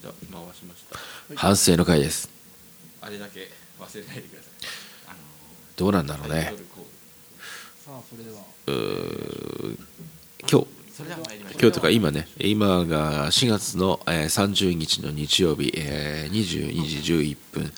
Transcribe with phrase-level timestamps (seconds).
[0.00, 1.34] じゃあ回しました。
[1.34, 2.30] 反省の回です。
[3.02, 3.48] あれだけ
[3.80, 4.52] 忘れないでください。
[5.08, 5.16] あの
[5.76, 6.52] どうなんだろうね。
[7.84, 8.36] さあそれでは。
[10.48, 10.66] 今日。
[11.60, 17.72] 今日とか今ね今が4月の、えー30日の日曜日、えー22時11分。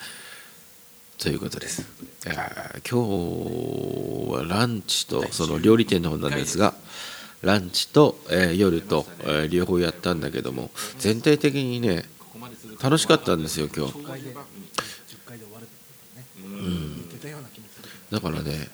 [1.17, 1.87] ということです。
[2.23, 2.35] 今
[2.83, 2.95] 日
[4.31, 6.75] はランチとその料理店の方なんですが
[7.41, 10.69] ランチと、えー夜と、えー両方やったんだけども
[10.99, 12.03] 全体的にね
[12.81, 13.93] 楽しかったんですよ今日。
[13.93, 14.35] 10回で10
[15.25, 15.75] 回で終わるって
[16.41, 16.57] ことね。
[16.57, 18.69] 言ってたような気もするけだからね。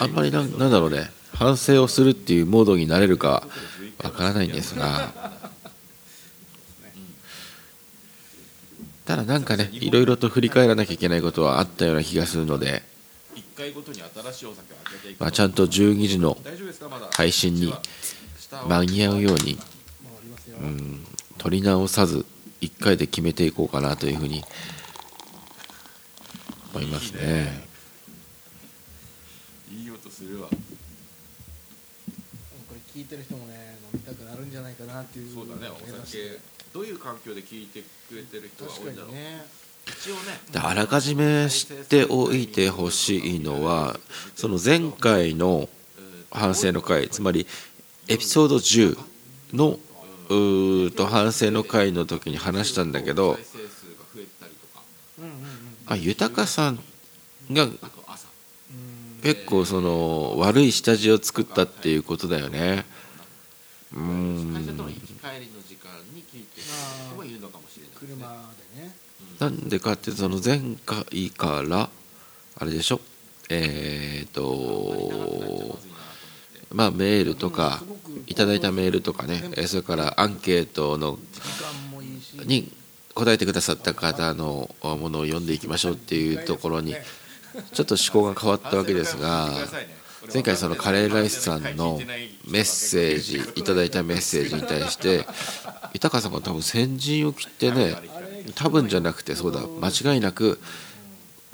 [0.00, 1.10] あんまりなんなんだろうね。
[1.32, 3.46] 反省をするっていうモードになれるか
[4.02, 5.12] わからないんですが。
[9.04, 12.82] ただなんかねいろいろと振り返らなきゃいけないことはあったような気がするので、
[15.18, 16.38] まあ、ちゃんと12時の
[17.12, 17.72] 配信に
[18.66, 19.58] 間に合うように、
[20.58, 21.04] うん、
[21.44, 22.24] 取り直さず
[22.62, 24.42] 1回で決めていこうかなというふうに
[26.72, 27.66] 思いますね。
[29.70, 30.48] いい音するわ。
[30.48, 30.54] こ
[32.72, 35.74] れ聞いてる人もね飲みたくなるんじゃないかなっていうそうだねお
[36.06, 36.40] 酒。
[36.72, 39.10] どういう環境で聞いてくれてる人が確多いんだろう。
[39.10, 39.44] かにね。
[39.86, 40.20] 一応ね。
[40.50, 44.00] であらかじめ知っておいてほしいのは
[44.34, 45.68] その前回の
[46.30, 47.46] 反省の回つまり
[48.08, 48.98] エピソード10
[49.52, 49.78] の
[50.28, 53.38] うーと反省の回の時に話したんだけど
[55.86, 56.78] あ豊さん
[57.52, 57.68] が
[59.22, 62.84] 結構その悪い下地を作ったっていうことだよね。
[63.94, 64.52] うん。
[69.38, 71.88] なんでかってその前回から
[72.58, 73.00] あれでしょ？
[73.48, 75.78] えっ、と
[76.74, 77.82] まあメールとか
[78.26, 81.18] いただいたメールとかねそれからアンケートの
[82.44, 82.70] に
[83.14, 86.96] 答えてくださった方のものを読んでいきましょうっていうところに
[87.72, 89.50] ちょっと思考が変わったわけですが
[90.32, 92.00] 前回そのカレーライスさんの
[92.50, 95.26] メッセージいただいたメッセージに対して
[95.92, 97.94] 豊さんが多分先陣を切ってね
[98.56, 100.58] 多分じゃなくてそうだ間違いなく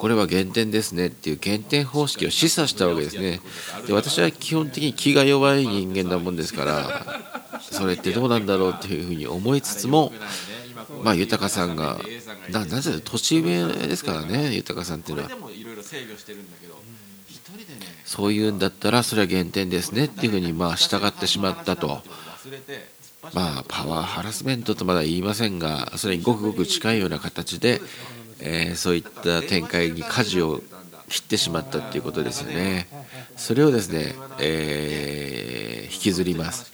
[0.01, 3.43] これは減点ですねっていう減点方式を示唆したわけですね。
[3.87, 7.05] で私は基本的に気が弱い人間なもんですから
[7.61, 10.11] それってどうなんだろうっていうふうに思いつつも
[11.03, 11.99] まあ豊さんが
[12.51, 15.31] ななぜ年上ですからね豊さんっていうのは。
[18.07, 22.03] そういうんだったらそれは減点ですねっていうふうにまあ従ってしまったと。
[23.35, 27.83] まあパワーハラスメントとまだ言いませんがそれにごくごく近いような形で、
[28.43, 30.61] えーそういった展開に舵を
[31.09, 32.89] 切ってしまったっていうことですよね。
[33.37, 36.73] それをですね、えー引きずります。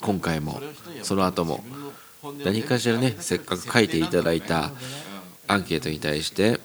[0.00, 0.60] 今回も
[1.02, 1.64] その後も
[2.44, 4.70] 何かしらねせっかく書いていただいた
[5.46, 6.60] アンケートに対して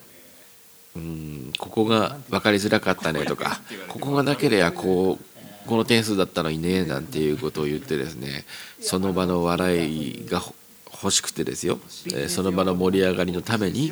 [0.96, 8.46] うんここが分かりづらかったねとかここがなければこうこの点数だったのにねなんていうことを言ってですね
[8.82, 10.42] その場の笑いが
[11.04, 13.92] 欲しくてですよ、えーその場の盛り上がりのために。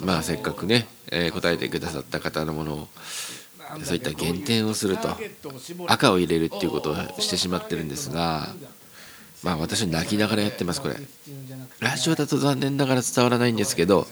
[0.00, 2.88] まあせっかくね、えー答えてくださった方のものを
[3.84, 5.16] そういった減点をすると
[5.86, 8.48] 赤を入れるっていうことをしてしまってるんですが
[9.42, 10.96] まあ私泣きながらやってますこれ。
[11.80, 14.06] ラジオだと残念ながら伝わらないんですけど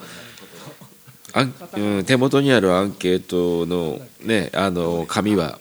[1.32, 5.58] あん、うん、手元にあるアンケートのねあの紙は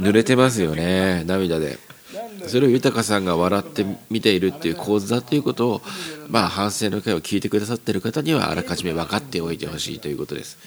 [0.00, 1.78] 濡れてますよね涙で。
[2.46, 5.82] それを豊さんが笑って見ているっていう構図だということを
[6.28, 10.58] まあ反省の会を聞いてくださっている方にはあらかじめ分かっておいてほしいということです。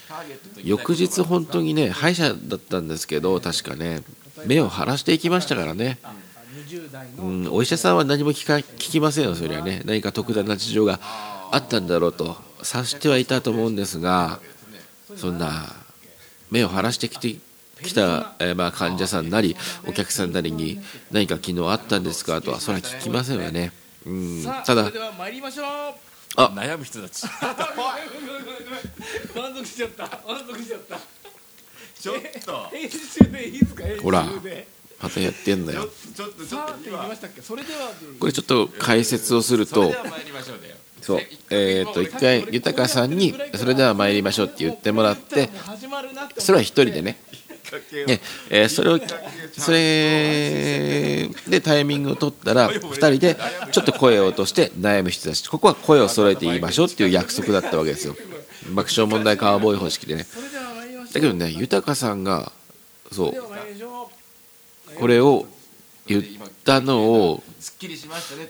[0.63, 4.03] 翌日本当にね歯医者だったんですけど確かね
[4.45, 5.99] 目を腫らしていきましたからね。
[7.17, 10.99] うん、お医者さんは何も聞か聞きませんよ、そりゃね、何か特段な事情が
[11.51, 14.39] あったんだろうと察してはいたと思うんですが、
[15.15, 15.73] そんな
[16.51, 17.35] 目を腫らしてきて
[17.83, 20.79] きた、えーまあ、患者さんなり、お客さんなりに、
[21.11, 22.41] 何か昨日あったんですか？
[22.41, 23.71] とは、それは聞きませんよね。
[24.05, 25.65] うん、ただそれでは参りましょう。
[26.35, 26.45] あ。
[26.55, 27.25] 悩む人たち。
[29.35, 30.03] 満足しちゃった。
[30.27, 30.99] 満足しちゃった。
[31.99, 32.15] ちょっ
[32.45, 32.67] と。
[32.71, 32.97] 編集
[33.31, 33.83] でいいですか？
[33.83, 34.01] 編集で。
[34.03, 34.25] ほら
[35.01, 35.89] またやってんだよ。
[36.15, 36.77] ちょっとちょさあっと今。
[36.77, 37.41] って言いましたっけ？
[37.41, 37.91] それでは。
[38.19, 46.41] これちょっと解説をするとそれで、は参りましょうだよそう、えーっと、一回、豊さんに、それでは参りましょうって言ってもらって、もう始まるなって思って。
[46.41, 47.21] それは一人でね、
[48.07, 48.99] ねえそれを
[49.57, 53.37] それでタイミングを取ったら2人で
[53.71, 55.47] ちょっと声を落として悩む人たち。
[55.47, 58.15] ここは声を揃えて言いましょうっていう約束だったわけですよ。
[58.73, 60.25] 爆笑問題カーボーイ方式でね。
[61.13, 62.51] だけどね豊さんが
[63.11, 63.33] そう
[64.99, 65.47] これを
[66.09, 66.23] 言っ
[66.65, 67.43] たのを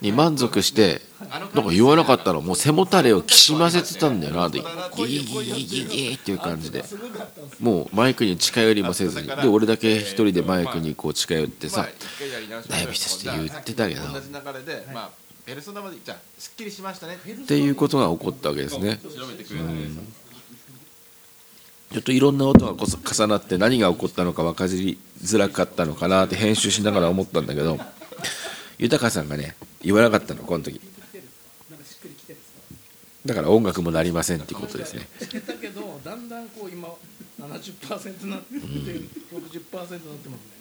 [0.02, 6.84] に満足してなんか言わなかったのもう背もたれをきしませてたんだよなでギーギーギーギーギーギーっていう感じで。
[7.60, 9.28] もうマイクに近寄りもせずに。
[9.28, 11.88] で俺だけ一人でマイクにこう近寄ってさ
[12.70, 14.02] 悩みしたして言ってたけど。
[14.02, 14.06] っ
[17.48, 19.00] ていうことが起こったわけですね。
[19.02, 20.20] 広めてくれたね
[21.92, 27.80] ちょっといろんな音が重なって何が起こったのか分かりづらかったのかなって編集しながら思ったんだけど
[28.78, 30.80] 豊さんがね言わなかったのこの時。
[33.26, 35.08] だから音楽もなりませんっていうことですね。
[35.20, 36.88] してたけどだんだんこう今
[37.40, 40.60] 70%になって60%になってますね。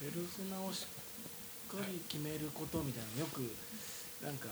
[0.00, 3.40] ペルソナをしっかり決めることみたいなよく
[4.22, 4.48] なんか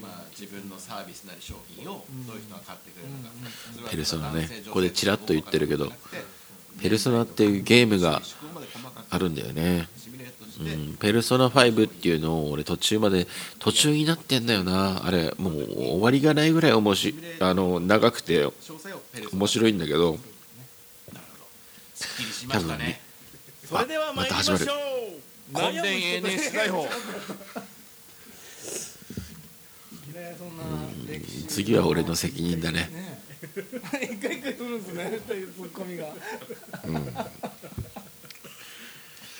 [0.00, 3.34] まあ自分のサービスなり商品をどういう人が買ってくれるのか。
[3.82, 3.88] うん。
[3.88, 4.48] ペルソナね。
[4.66, 5.92] ここでチラッと言ってるけど
[6.80, 8.22] ペルソナっていうゲームが
[9.10, 9.88] あるんだよね。
[10.60, 13.28] うん、ペルソナ5っていうのを俺途中まで
[13.60, 15.06] 途中になってんだよな。
[15.06, 18.48] あれもう終わりがないぐらい面白いあの長くて
[19.32, 20.18] 面白いんだけど。
[21.94, 23.00] すっきりしましたね。
[23.68, 24.58] それでは参りましょう。
[25.50, 26.98] 根伝永年取材法ねそんな
[29.98, 30.07] 歴史
[31.48, 32.88] 次は俺の責任だね。
[32.92, 33.18] ね
[34.02, 36.06] 一回一回するんですねっていうツッコミが。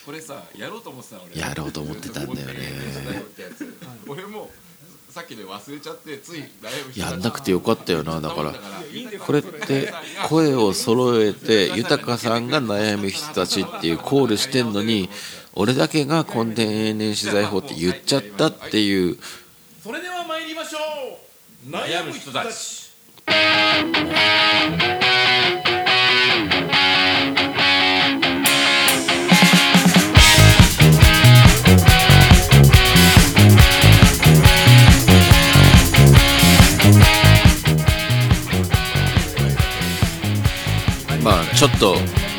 [0.06, 1.40] これさやろうと思ってたの俺。
[1.40, 2.54] やろうと思ってたんだよね。
[4.06, 4.50] 俺も
[5.10, 6.44] さっきで忘れちゃってつい
[6.96, 8.54] やんなくてよかったよなだから。
[9.18, 9.92] これって
[10.28, 15.10] 声を揃えて豊さんが悩む人たちっていうコールしてんのに
[15.54, 19.18] 俺だけが根伝永年取材法って言っちゃったっていう
[19.88, 20.78] それでは参りましょ
[21.66, 21.70] う。
[21.70, 22.90] 悩む人たち。
[41.24, 41.96] まあちょっと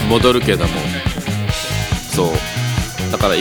[0.08, 0.70] 戻るけども。
[2.14, 2.28] そう。
[3.12, 3.40] だからい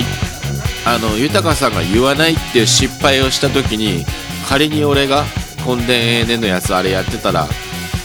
[0.88, 4.06] あの豊さんが言わないっていう失敗をした時に
[4.48, 5.24] 仮に俺が
[5.66, 7.46] 根伝永年のやつあれやってたら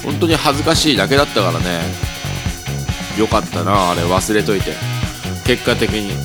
[0.03, 1.81] 本当に恥ずかしいだけだったからね。
[3.17, 4.73] よかったなあれ忘れといて。
[5.45, 6.17] 結果的に、うん、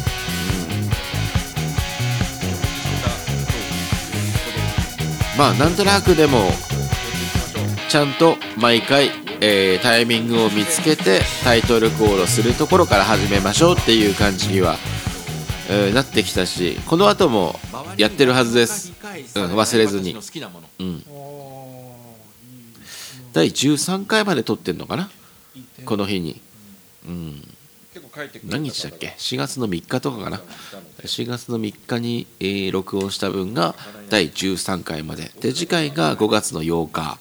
[5.38, 6.50] まあなんとなくでも
[7.88, 14.76] ちゃんと毎回、えータイミングを見つけてタイトルコールするところから始めましょうっていう感じには、
[15.70, 17.58] えーなってきたしこの後も
[17.96, 18.92] やってるはずです、
[19.36, 20.12] うん、忘れずに。
[20.12, 20.16] う
[20.84, 21.02] ん、
[23.32, 25.10] 第13回まで撮ってんのかな？
[25.84, 26.40] この日に、
[27.06, 27.42] うん、
[28.44, 30.40] 何日だっけ？4月の3日とかかな
[31.02, 33.74] ？4月の3日に、えー録音した分が
[34.08, 35.30] 第13回まで。
[35.40, 37.18] で次回が5月の8日。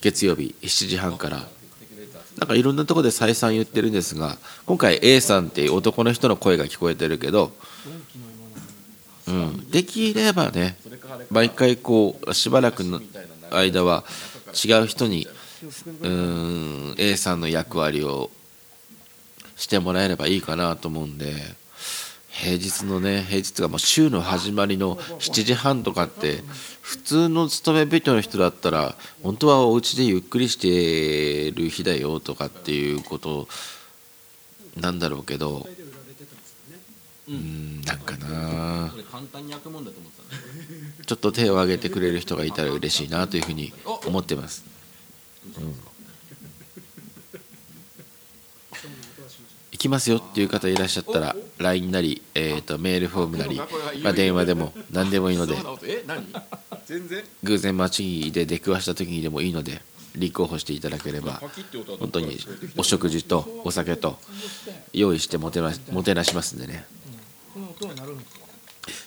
[0.00, 1.48] 月曜日7時半から
[2.38, 7.52] なんかいろんなところで再三言ってるんですが今回 A さんっていう男の人の声が聞こえてるけど、
[9.26, 10.76] うん、できればね
[11.30, 13.00] 毎回こうしばらくの
[13.50, 14.04] 間は
[14.52, 15.26] 違う人に
[16.02, 18.30] うん A さんの役割を
[19.56, 21.34] してもらえればいいかなと思うんで。
[22.38, 26.42] 平日のね平日がもう週の始まりの7時半とかって
[26.82, 33.48] 普通の勤め人の人だったら本当はお家でゆっくりしてる日だよとかっていうこと
[34.76, 35.66] なんだろうけど
[37.28, 38.90] うんなんかな。
[41.06, 43.72] ちょっと手を挙げてくれる人がいたら嬉しいなというふうに
[44.06, 44.64] 思ってます。
[49.78, 53.56] 行きますよっていう方いらっしゃったら LINE なり、えー、とメールフォームなり、
[54.02, 55.54] まあ、電話でも何でもいいので
[57.44, 59.80] 偶然街で出くわした時にでもいいので
[60.16, 61.40] 立候補していただければ
[62.00, 62.38] 本当に
[62.76, 64.18] お食事とお酒と
[64.92, 66.84] 用意してもてなもてなしますんでね。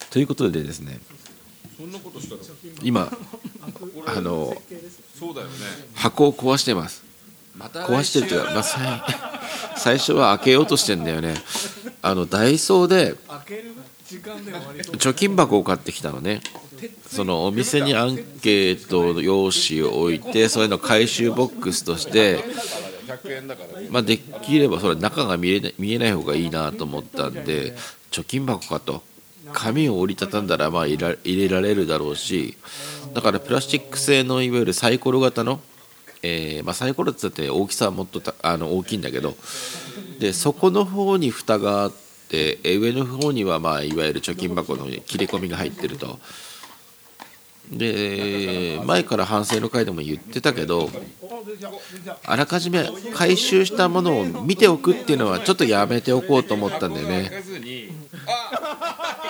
[0.09, 1.01] ということでですね
[2.81, 3.11] 今
[4.07, 4.55] あの
[5.95, 7.10] 箱を壊してます。
[7.57, 9.41] 壊してるというか、まあ、
[9.77, 11.35] 最初は開けようとしてんだよね。
[12.01, 13.15] あのダイソーで
[14.97, 16.41] 貯金箱を買ってきたのね。
[17.07, 22.43] そのお店にアンケート用紙を置いてそれの回収ボックスとして、
[23.91, 27.75] まあ、できればそれ中が見えない見えない方がいいなと思ったんで
[28.09, 29.03] 貯金箱かと。
[29.53, 32.57] 紙を折りたたんだらまあ入ら入れられるだろうし
[33.13, 35.59] だからプラスチック製のいわゆるサイコロ型の
[36.23, 39.35] えーまあ、サイコロってって大きさはもっとあの大きいんだけど
[40.19, 41.93] で底の方に蓋があっ
[42.29, 46.19] て上の方には、まあ、いわゆる貯金箱の切れ込みが入ってると。
[47.71, 50.89] で前から反省の回でも言ってたけど
[52.25, 57.31] あらかじめ回収したものを見ておくっていうのはちょっとやめておこうと思ったんだよね。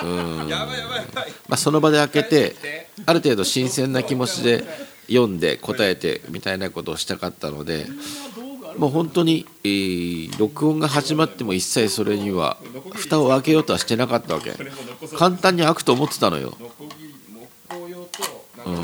[0.02, 4.64] うんまあ、その場で開けてある程度新鮮な気持ちで
[5.08, 7.86] 読んで答えてみたいなことをしたかったので
[8.78, 12.56] もう本当に、えー録音が始まっても一切それには
[12.94, 14.52] 蓋を開けようとはしてなかったわけ。
[15.16, 16.56] 簡単に開くと思ってたのよ、
[18.64, 18.74] うん、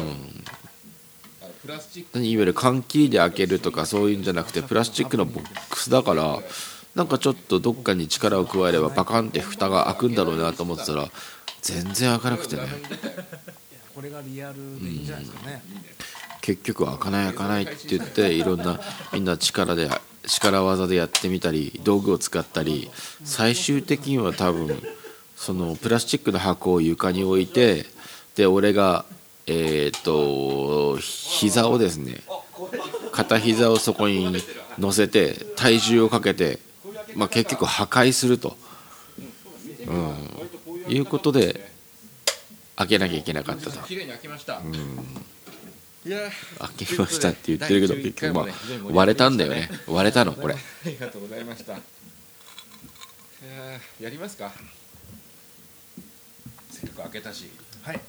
[1.41, 6.39] あのプラスチックいわゆる缶切りで開けるとかそういうんじゃなくてプラスチックのボックスだから
[6.95, 11.09] なんかちょっとどっかに力を加えればバカンって蓋が開くんだろうなと思ってたら
[11.63, 12.63] 全然開かなくてね。
[13.95, 15.63] これがリアルでいいんじゃないですかね、
[16.49, 18.81] 結局開かない開かないって言っていろんな
[19.13, 19.91] みんな力で
[20.27, 22.91] 力技でやってみたり道具を使ったり
[23.23, 24.83] 最終的には多分
[25.37, 27.85] そのプラスチックの箱を床に置いて
[28.35, 29.05] で俺が
[29.47, 32.23] えっ、と膝をですね
[33.13, 34.35] 片膝をそこに
[34.79, 36.61] 乗せて体重をかけて、
[37.15, 38.57] まあ、結局破壊すると、
[39.87, 41.71] うん、いうことで
[42.77, 43.81] 開けなきゃいけなかったと。
[43.87, 45.38] 綺麗に開きました、うん
[46.05, 48.47] 開けましたって言ってるけど第11結局まあ
[48.93, 49.69] 割れたんだよね。
[49.87, 50.55] 割れたのこれ。
[50.55, 51.75] ありがとうございました。
[51.77, 51.79] い
[54.01, 54.53] やりますか。
[56.71, 57.51] せっかく開けたし。
[57.83, 58.01] はい。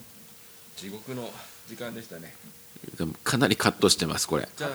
[0.75, 1.29] 地獄の
[1.67, 2.33] 時間でしたね。
[2.97, 4.47] でもかなりカットしてますこれ。
[4.55, 4.71] じゃあ,、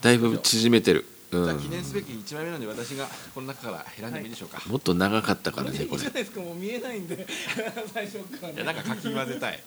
[0.00, 6.02] だいぶ縮めてる、うん、記念すべき1枚目なので私がこの中から選んでもいいでしょうか、もっと長かったからいいねこれ。
[6.02, 7.26] じゃないですかもう見えないんで。
[7.92, 9.62] 最初から、ね、いやなんかかき混ぜたい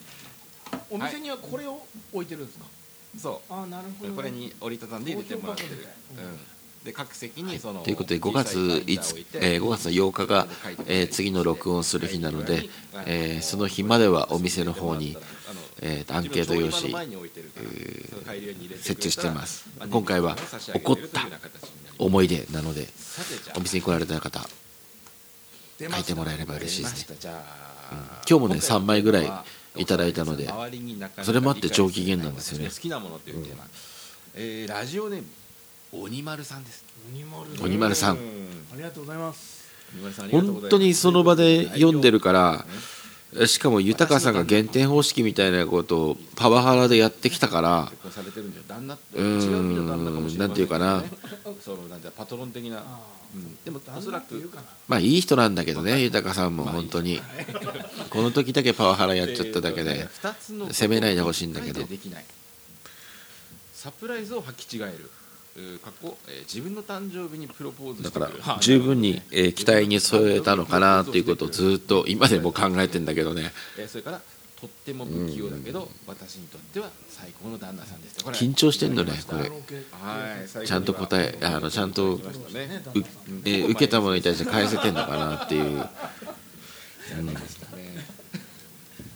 [0.90, 1.82] お店にはこれを
[2.14, 2.66] 置いてるんですか、
[3.18, 4.14] そああなるほど。
[4.14, 9.40] うこれに折りたたんで入れてもらってる、うん、で各席にそのということで5月小さいバインダーを5置いて。
[9.42, 10.48] えー5月の8日が、
[10.88, 12.70] えー次の録音する日なので、
[13.06, 15.18] えーその日まではお店の方に、
[15.82, 16.94] えーとアンケート用紙
[18.78, 19.66] 設置してます。
[19.90, 20.36] 今回は
[20.74, 21.28] 起こった
[22.00, 22.88] 思い出なので
[23.56, 24.42] お店に来られた方
[25.80, 27.18] 書いてもらえれば嬉しいですね。
[27.20, 27.44] じゃ
[27.92, 29.32] あ、今日もね3枚ぐらい
[29.76, 30.50] いただいたので
[31.24, 32.70] それもあって上機嫌なんですよね。
[32.70, 33.64] 好きなものっていうテーマ、
[34.36, 35.28] えーラジオネーム
[35.94, 36.86] 鬼丸さんです。
[37.14, 37.64] 鬼丸。
[37.64, 38.16] 鬼丸さん。
[38.16, 38.20] う
[38.74, 39.70] ありがとうございます。
[39.94, 40.72] 鬼丸さんありがとうございます。
[40.72, 42.66] 本当にその場で読んでるから
[43.46, 51.14] しかも豊さんが減点方式みたいなことをパワハラでやってきたから結婚されてるんじゃ旦那うーん違う意味の旦那かもしれませんけどねなんていう
[52.02, 53.00] かなパトロン的な、あ
[53.34, 54.52] うん、でもあおそらく
[54.88, 57.22] まあいい人なんだけどね豊さんも本当に。
[58.10, 60.10] この時だけパワハラやっちゃっただけで
[60.72, 61.80] 責めないでほしいんだけど。
[61.80, 62.26] 一回でできない。
[63.74, 65.10] サプライズを履き違える
[65.84, 73.52] 過去、えー自分の誕生日にプロポーズだから十分に、えー期待に添えたのかなっていうことをずっと今でも考えてんだけどね。
[73.78, 74.22] えーそれから
[74.62, 79.50] とっても不器用だけど、私にとっては最高の旦那さんです緊張してんのねこれ。
[79.50, 79.50] は
[80.64, 82.84] いちゃんと答えあのちゃんとね
[83.44, 85.78] えー受けたものに対して返せてんのかなっていう。
[85.80, 85.86] ね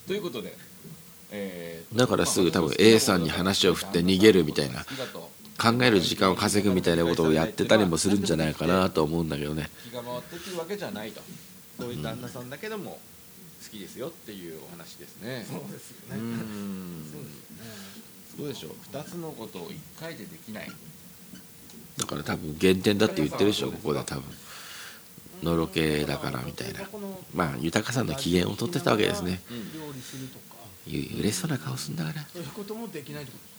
[0.07, 0.55] ということで、
[1.31, 4.83] えーだからすぐ多分 A さんに話を振って逃げるみたいな
[5.57, 9.69] 考える時間を稼ぐみたいなことをやってたりもするんじゃないかなと思うんだけどね。
[9.89, 11.21] 気が回ってくるわけじゃないと
[11.79, 12.99] そういう旦那さんだけども
[13.63, 15.45] 好きですよっていうお話ですね。
[15.49, 16.17] そうですよね。
[16.17, 17.03] うーん。
[17.11, 17.65] そうですよね。
[18.37, 18.71] どうでしょう。
[18.95, 20.71] 2つのことを1回でできない。
[21.97, 24.23] だから多分減点だって言ってるでしょここで多分。
[25.43, 26.81] のろけだからみたいな。
[27.33, 29.41] まあ豊さんの機嫌を取ってたわけですね。
[29.49, 30.55] 料理するとか。
[30.87, 32.25] う嬉しそうな顔すんだから。
[32.31, 33.54] そういうこともできないってこと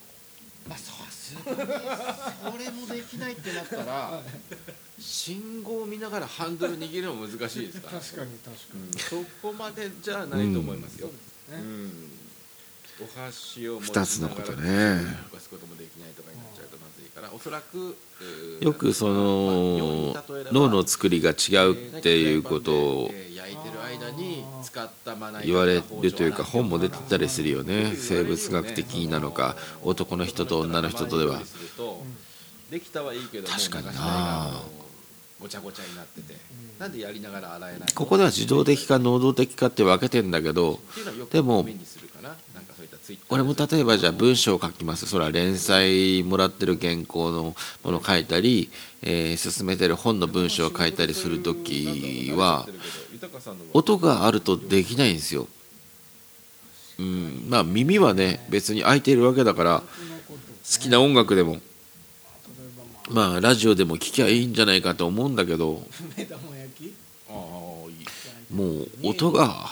[0.69, 1.55] まあ、さすそれ
[2.71, 4.21] もできないってなったら
[4.99, 12.11] 信号を見ながらハンドル握るのも難しいですから、確かに確かに、うん、そこまでじゃないと思いますよ、うん、そうですね、うん。
[12.99, 15.01] 2つのことね。
[18.61, 20.15] よくその
[20.53, 23.11] 脳の作りが違うっていうことを
[25.45, 27.95] 言われるというか本も出てたりするよね。
[27.97, 31.41] 生物学的なのか男の人と女の人とでは。
[32.71, 34.63] 確かにな。
[35.39, 36.35] ごちゃごちゃになってて、
[36.79, 40.79] なんでやりながら洗えないここでは自動的か能動的かって分けてんだけど
[41.31, 41.67] でも
[43.29, 45.07] 俺も例えばじゃあ文章を書きます。
[45.07, 48.71] それは連載もらってる原稿のものを書いたり、
[49.03, 52.67] えー進めてる本の文章を書いたりする時は
[53.73, 55.47] 音があるとできないんですよ。
[56.99, 59.87] うん、まあ耳はね別に開いているわけだから好
[60.81, 61.59] きな音楽でも
[63.11, 65.83] まあラジオでも聞きゃいいんじゃないかと思うんだけど
[68.51, 69.67] もう音が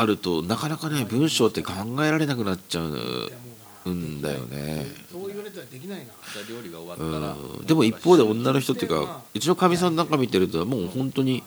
[0.00, 1.72] あるとなかなかね文章って考
[2.04, 4.86] えられなくなっちゃうんだよね。
[5.12, 6.04] う言われたらできないな。
[6.04, 7.66] じゃあ料理が終わったうらん。
[7.66, 11.42] でも一方で女の人っていうかうちのかみさんなんか見てるともう本当に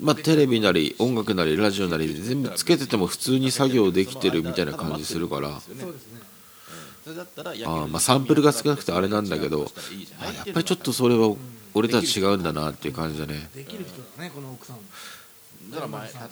[0.00, 5.60] まあテレビなり音楽なりラジオなり全部つけてても普通に作業できてるみたいな感じするから。
[5.60, 6.20] そうですね。
[7.04, 9.66] それだったらあーまあサンプルが少なくてあれなんだけど
[10.20, 11.34] あやっぱりちょっとそれは
[11.72, 13.48] 俺とは違うんだなっていう感じだね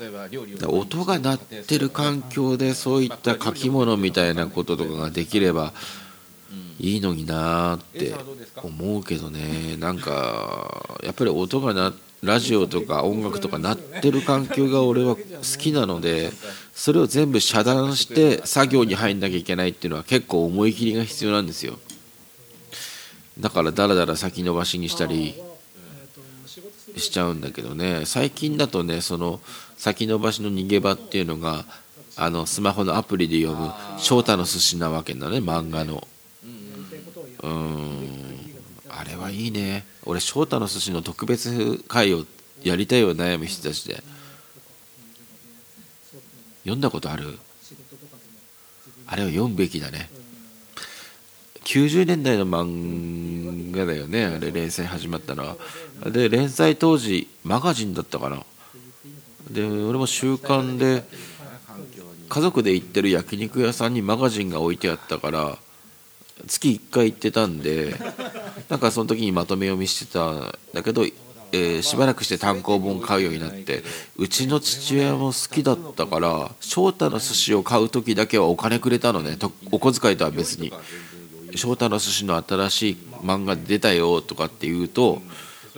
[0.01, 5.75] 例えば料理音が鳴ってる環境でそういった書き物みたいなこととかができれば
[6.79, 8.15] いいのになーって
[8.63, 9.77] 思うけどね。
[9.79, 11.93] なんかやっぱり音がな
[12.23, 15.23] ラジオとか音楽とか鳴ってる環境が俺は好
[15.59, 16.33] きなので
[16.75, 21.79] それを全部遮断して作業に入んなきゃいけないっていうのは結構思い切りが必要なんですよ。
[23.39, 25.35] だからだらだら先延ばしにしたり
[27.01, 28.05] しちゃうんだけどね。
[28.07, 29.41] 最近だとねその
[29.77, 31.65] 先延ばしの逃げ場っていうのが
[32.17, 36.07] あのスマホのアプリで読む翔太の寿司なわけだね漫画の。
[37.43, 38.09] うん。
[38.89, 39.85] あれはいいね。
[40.05, 42.25] 俺翔太の寿司の特別会を
[42.63, 44.03] やりたいよ悩む人たちで。
[46.63, 47.39] 読んだことある？
[49.07, 50.09] あれを読むべきだね。
[51.77, 54.25] 90年代の漫画だよね。
[54.25, 55.57] あれ連載始まったのは。
[56.11, 58.43] で連載当時マガジンだったかな。
[59.51, 61.05] で俺も週刊で
[62.31, 65.59] 家族で行ってる焼肉屋さんにマガジンが置いてあったから
[66.47, 67.95] 月1回行ってたんで
[68.71, 73.83] なんかその時にまとめ読みしてたんだけど、えーしばらくして単行本買うようになって
[74.17, 79.37] うちの父親も好きだったから翔太の寿司を買う時だけはお金くれたのね。
[79.37, 80.73] とお小遣いとは別に。
[81.57, 85.23] 翔太の寿司の新しい漫画出たよとかって言うと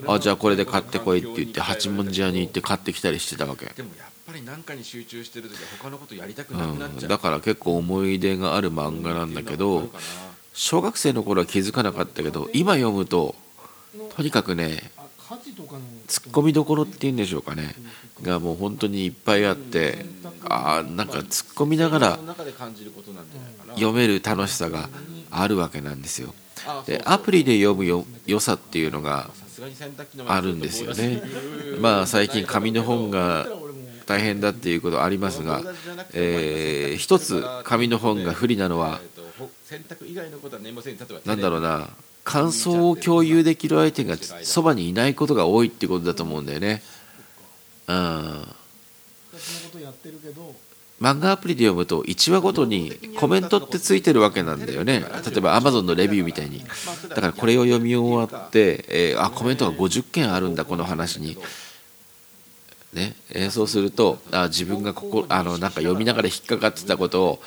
[0.06, 3.66] あじゃあこれで買ってこいって言って八文字屋に行って買ってきたりしてたわけ。
[3.66, 9.88] でもやっぱり何かに集中してる時は他のことやりたくなくなっちゃう、うん、だから結構思い出がある漫画なんだけど
[10.52, 13.34] 小学生の頃は気づかなかったけど今読むと
[14.14, 14.93] とにかくね
[16.06, 17.75] ツッコミどころっていうんでしょうかね。
[18.23, 20.06] がもう本当にいっぱいあって
[20.49, 22.19] あーなんか突っ込みながら。
[23.75, 24.88] 読める楽しさが
[25.30, 26.34] あるわけなんですよ。
[26.67, 29.30] あでアプリで読むよ良さっていうのが
[30.26, 31.23] あるんですよね。
[31.80, 33.47] まあ最近紙の本が
[34.06, 35.62] 大変だっていうことありますが、
[36.14, 41.91] えー一つ紙の本が不利なのはえーとほ洗濯以外のことは念もせん例えばなんだろうな
[42.25, 46.82] 感想を共有できる相手がそばにいないことが多いってことだと思うんだよね。
[47.86, 48.49] うん
[51.00, 55.00] 漫画アプリで読むと1話ごとにコメントってついてるわけなんだよね。
[55.00, 56.65] 例えば Amazon のレビューみたいに。
[57.08, 61.39] だからこれを読み終わって、えーあコメントが50件あるんだこの話に。
[62.93, 67.43] ね、えーそうするとあ自分がここあのなんか読みながら引っかかってたことを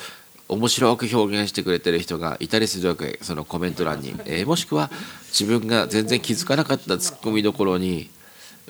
[0.48, 4.92] 面白く表現してくれてる人がいたりするわけそのコメント欄に、えーもしくは
[5.30, 8.10] 自分が全然気づかなかったツッコミどころに、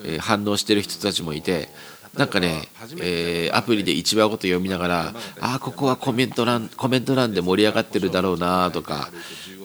[0.02, 1.68] えー反応してる人たちもいて
[2.14, 2.68] なんかね、
[3.00, 9.10] えーアプリで1話ごと読みながらああここはコメント欄コメント欄で盛り上がってるだろうなとか、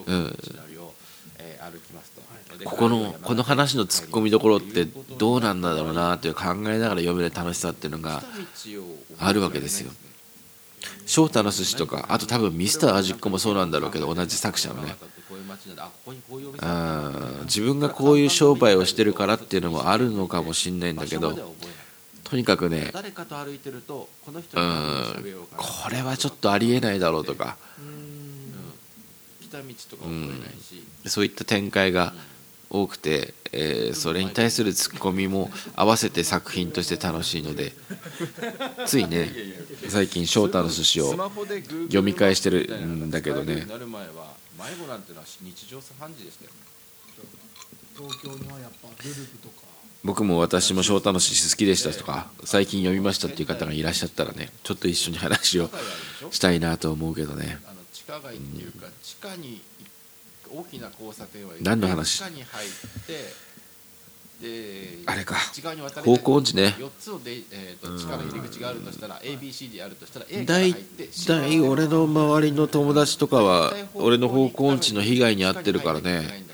[0.06, 0.36] うん、
[2.64, 4.84] ここのこの話のツッコミどころって
[5.18, 8.22] どうなんだろうなっていう考えながら読める楽しさっていうのが
[9.18, 9.90] あるわけですよ。
[11.06, 14.96] 翔太の寿司とかあと多分ミスター味っ子もそうなんだろうけど同じ作者のね。
[16.60, 17.12] あ
[17.44, 21.54] 自分がこういう商売をしてるからっていうのもあるのかもしんないんだけど
[22.28, 27.56] とにかくね誰かと歩いてるとこの人うにん喋ろうかなこれはちょっとありえないだろうとか。
[29.40, 32.12] 来た道とかも越えないし、そういった展開が
[32.68, 37.72] 多くて、えーそれに対するツッコミも合わせて作品として楽しいので
[38.84, 39.30] ついね
[39.88, 41.14] 最近翔太の寿司を
[41.86, 43.64] 読み返してるんだけどね。
[43.64, 46.50] なる前は迷子なんてのは日常茶飯事でしたよ
[47.96, 49.66] 東京にはやっぱルルブとか
[50.04, 55.70] 僕も私も翔太の寿司好きでしたとか最近読みましたっていう方がいらっしゃったらねちょっと一緒に話を
[56.30, 57.58] したいなと思うけどね。
[57.66, 59.60] あの地下街っていうか、地下に
[60.50, 62.70] 大きな交差点は何の話地下に入っ
[63.06, 63.48] て
[64.40, 65.34] であれか。
[66.04, 66.76] 方向音痴ね。
[66.78, 76.44] 4つので、えー、と地下の入り口があるとしたら ABC であるとしたら A から大体俺の周りの友達とかは俺の方向音痴の被害に遭ってるからね。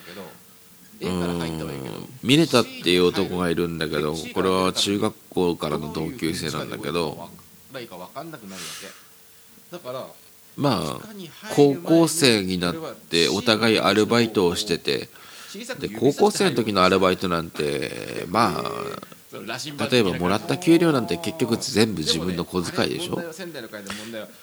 [1.00, 7.28] A から入ったはいいけどうんミネタっていう男がいるんだけどこれは中学校からの同級生なんだけど
[10.56, 11.00] まあ
[11.54, 12.74] 高校生になっ
[13.10, 15.08] てお互いアルバイトをしてて
[15.78, 18.62] で高校生の時のアルバイトなんてまあ
[19.90, 23.20] 例えばもらった給料なんて結局全部自分の小遣いでしょ？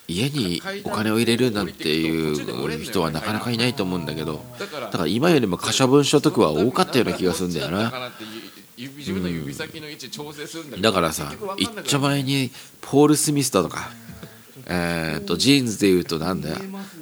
[0.07, 7.91] 家にお金を入れるなんていう人はなかなかいないと思うんだけどだから今よりも可処分所得は多かったような気がするんだよな。
[10.81, 12.51] だからさ一丁前に
[12.81, 13.91] ポール・スミスだとか
[14.67, 16.55] えーと、ジーンズでいうとなんだよ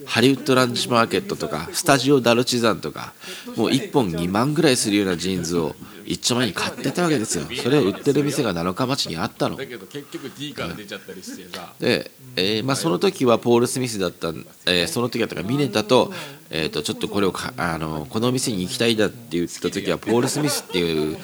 [0.10, 3.14] ハリウッドランチマーケットとかスタジオダルチザンとか
[3.56, 7.46] もう1本2万ぐらいするようなジーンズを一丁前に買ってたわけですよ。
[7.62, 9.56] それを売ってる店が七日町にあったの。
[9.56, 11.76] だけど結局 D から出ちゃったりしてさ。
[11.80, 14.30] で、えーまあ、その時はポール・スミスだった、
[14.66, 16.12] えー、その時だったからミネタと,、
[16.50, 21.18] えーと、ちょっとこれをかあのこの店に行きたいだって言った時はポール・スミスっていう、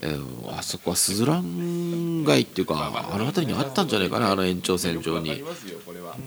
[0.00, 5.44] えー、あそこはスズラン街っていうかあの辺りにあったんじゃないかなあの延長線上に。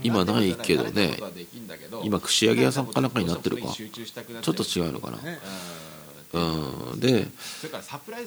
[0.04, 1.18] 今ないけどね
[2.06, 3.64] 今串揚げ屋さんかなんかになってるか。
[3.74, 5.20] ちょっと違うのかな。
[6.34, 7.00] うん。
[7.00, 7.28] で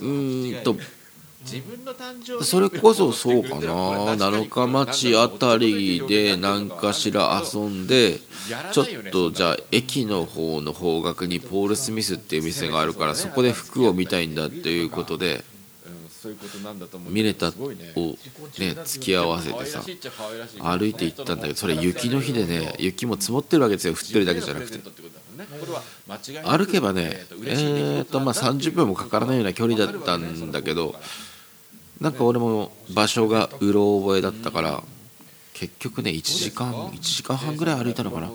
[0.00, 0.76] うんと
[2.42, 4.16] それこそそうかな。
[4.16, 8.18] 七日町あたりで何かしら遊んで
[8.72, 15.44] ちょっとじゃあ駅の方の方角にポール・スミスっていう店があるからそこで服を見たいんだっていうことで
[17.10, 17.94] ミネタをね。
[18.84, 19.82] 付き合わせてさ
[20.60, 23.94] 歩いて行ったんだけどそれ雪の日でね雪も積もってるわけですよ。
[23.94, 24.78] 降ってるだけじゃなくて。
[26.44, 30.94] 歩けばねえーとまあ30分もかからないような距離だったんだけど
[32.00, 34.82] なんか俺も場所がうろ覚えだったから
[35.54, 38.30] 結局ね1時間1時間半ぐらい歩いたのかな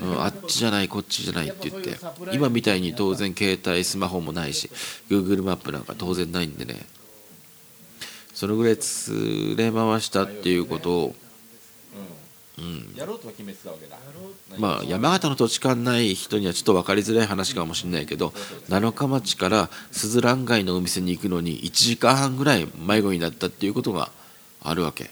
[0.00, 1.96] うん、あっちじゃないこっちじゃないって言って。
[2.32, 4.70] 今みたいに当然携帯スマホもないし
[5.08, 6.86] Google マップなんか当然ないんでね。
[8.36, 11.14] そのぐらい連れ回したっていうことを、
[12.58, 12.94] うん、
[14.58, 18.34] まあ山形の土地勘ない人にはちょっと分かりづらい話かもしれないけど
[18.68, 24.10] 七日町からすずらん街のお店に行くのに1時間半ぐらい迷子になったっていうことが
[24.62, 25.10] あるわけ。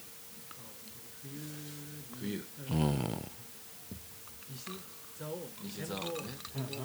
[2.71, 3.25] うん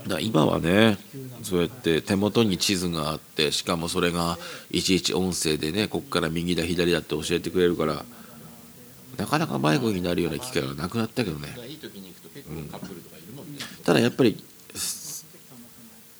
[0.09, 0.97] だ今はね
[1.43, 4.37] そうやって手元に地図があってしかもそれが
[4.71, 8.03] いちいち音声でねこっから右だ左だって教えてくれるから
[9.17, 11.49] なかなか迷子になるような機会はなくなったけどね、
[12.49, 12.69] うん、
[13.85, 14.43] ただやっぱり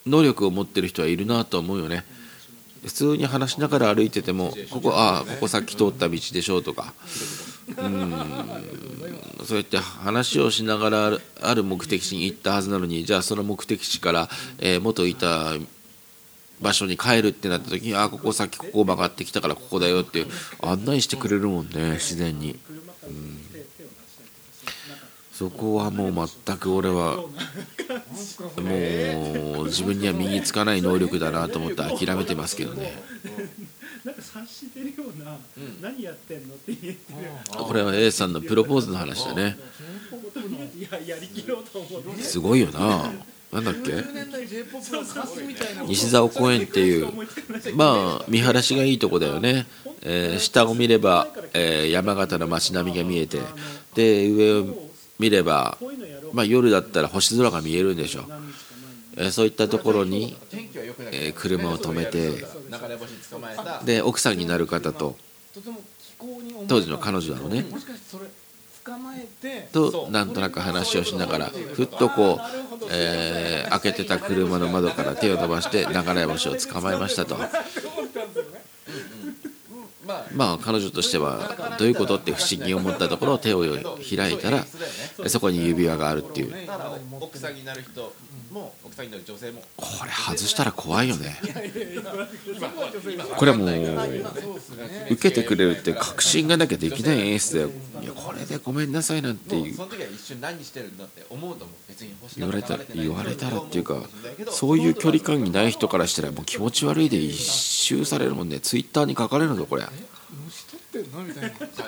[0.05, 2.03] 能力を持ってる人はいるなと思うよね。
[2.83, 6.93] 普通に話しながら歩いててもここああここさっき通った道でしょうとか
[7.77, 8.79] うん。
[9.45, 14.29] そうやって話をしながらある目的地に行ったはずなのにじゃあその目的地から、
[14.59, 15.53] えー、元いた
[16.61, 20.25] 場所に帰るってなった時にあここさっきここ曲がってきたからここだよって
[20.61, 22.59] 案内してくれるもんね自然に、
[23.07, 23.39] うん、
[25.31, 27.29] そこはもう全く俺はも
[29.61, 33.01] う自分には身につかない能力だなと思って諦めてますけどね。
[34.05, 37.19] なんか察してるような、うん、何やってんのって言ってる。
[37.51, 39.57] これは A さんのプロポーズの話だね。
[42.21, 43.11] すごいよな。
[43.51, 43.91] なんだっけ？
[45.87, 47.09] 西沢公園っていう。
[47.75, 49.65] まあ見晴らしがいいとこだよね、
[50.01, 53.39] えー、下を見れば、えー、山形の街並みが見えて
[53.95, 54.65] で上を
[55.17, 55.77] 見れば、
[56.31, 58.21] まあ、夜だったら星空が見えるんでしょ。
[58.21, 58.25] う、
[59.17, 60.37] えー、そういったところに
[61.11, 62.45] えー、車を止めて
[63.85, 65.17] で奥さんになる方と。
[66.67, 67.65] 当時の彼女だろうね
[69.71, 72.39] となんとなく話をしながらふっとこ
[72.81, 77.37] う、えー、開けてた車の窓から手を伸ばして流れ星を捕まえましたと。
[80.33, 84.65] まあ彼女としてはどういうことって不思議に思ったところ手を開いたら
[85.27, 86.53] そこに指輪があるっていう。
[87.19, 88.11] 奥さんになる人
[88.51, 91.37] も奥さんになる女性もこれ外したら怖いよね
[93.37, 93.69] これはもう
[95.11, 97.69] 受けてくれるって確信がなきゃできない演出だよ
[98.01, 99.77] いやこれでごめんなさいなんていう
[102.37, 104.01] 言われた言われたらっていうか
[104.49, 109.83] そういう距離感にない人からしたらもう気持ち悪いで一周されるもんねツイッターに書かれるぞこれ。
[110.91, 111.03] 最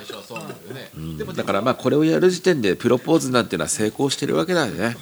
[0.02, 4.95] 初はそうなんだよね、うん、だからまあこれをやる時点でプロポーズなんていうのは成功してるわけだよね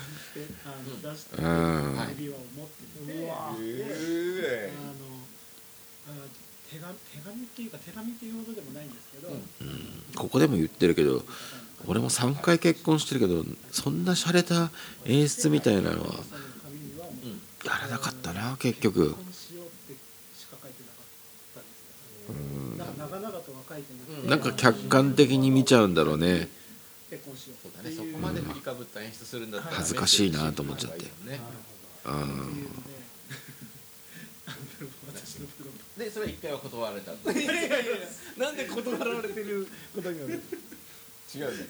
[9.59, 11.23] うん、ここでも言ってるけど
[11.87, 14.69] 俺も3回結婚してるけどそんな洒落た
[15.05, 16.15] 演出みたいなのは
[17.65, 19.15] やらなかったな結局。
[24.25, 26.47] なんか客観的に見ちゃうんだろうね
[28.69, 31.05] かぶった演出するんだったら恥ずかしいなと思っちゃって。
[35.97, 37.97] でそれ一回は断られたいやいやいや。
[38.37, 40.41] なんで断られてることによる？
[41.35, 41.67] 違うね。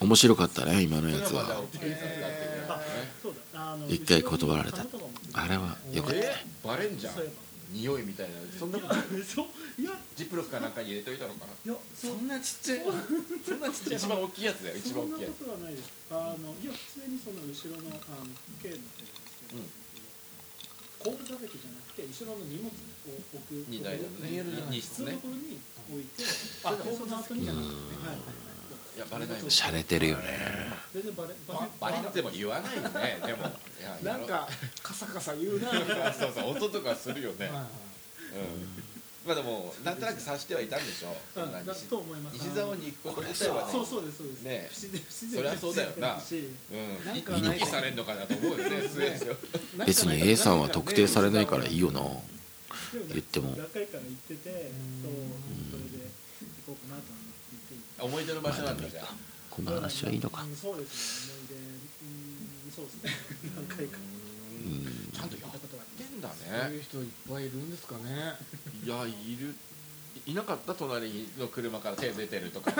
[0.00, 1.62] 面白かったね今のやつは。
[3.88, 4.86] 一回断られた。
[5.34, 7.30] あれはよかった、バレンジャー
[7.72, 8.94] 匂いみたいなそんなこと。
[8.94, 9.90] いや。
[10.14, 11.52] ジップロックかなんかに入れといたのかな。
[11.52, 12.84] いやそそんなちっちゃい。
[12.84, 13.96] そんなちっちゃい。
[13.96, 15.90] 一番大きいやつだよ一番大きいやそんなことはないです。
[16.12, 18.28] あのいや普通にその後ろのあの
[18.60, 19.72] 軽の手ですけど、うん。
[21.02, 24.28] 後部座席じゃなくて後ろの荷物を置く二台だとね。
[24.28, 25.16] 見えるじゃない二室ね。
[25.16, 25.56] ところに
[25.88, 26.22] 置いて
[26.68, 28.04] あ後部の後にじゃなくて、うん。
[28.04, 28.20] はい。
[28.20, 28.51] は
[28.94, 30.24] いやバレない洒落てるよね。
[30.92, 32.76] 全然バレババレっても言わない。
[32.76, 33.48] よねでも
[33.80, 34.46] いやなんか
[34.82, 36.12] カサカサ言うなみたいな。
[36.12, 37.46] そうそう音とかするよね。
[37.46, 37.54] はい。
[37.54, 37.68] はいうん。
[39.24, 41.46] まあでもなんとなく察してはいたんでしょう。
[41.46, 42.34] んだ西と思います。
[42.34, 44.26] 西沢に行くこと自体はねそうそうですそう。
[44.26, 45.00] ですね不自然。
[45.00, 46.20] 不自然そりゃそうだよな。
[46.20, 46.48] し。
[46.70, 47.16] うん。
[47.16, 48.82] いなんされんのかなと思うよね
[49.86, 52.02] 別に A さんは特定されないからいいよな。
[53.08, 53.54] 言っても。
[53.56, 55.32] 何回から行っててそううん。
[55.70, 56.04] それで
[56.66, 57.31] 行こうかなと思
[57.98, 59.14] 思い出の場所なんだじゃあ。
[59.50, 60.42] この話はいいのか。
[60.42, 61.54] うんそうですね思い出。
[61.54, 62.08] う
[62.68, 63.10] んそうですね。
[63.56, 63.98] 何回か。
[63.98, 65.12] うん。
[65.12, 68.34] ちゃんとやってんだそうねいう人いっぱいいるんですかね。
[68.84, 69.54] いやいる。
[70.24, 72.70] いなかった隣の車から手出てるとか。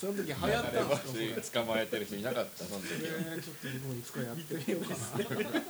[0.00, 1.26] その時流行ったんですかそれ。
[1.28, 2.86] 流捕まえてる人いなかったその時。
[2.94, 4.96] えーちょっと僕もいつかやってみようかな